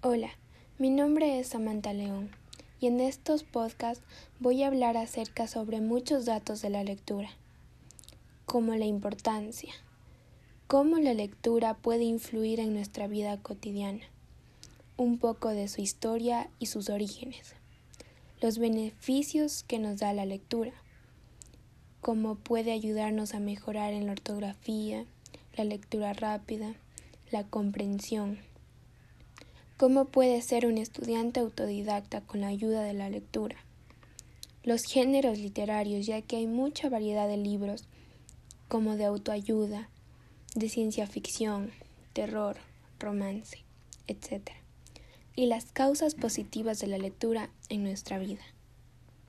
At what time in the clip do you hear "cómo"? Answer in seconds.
10.68-10.98, 22.00-22.36, 29.78-30.06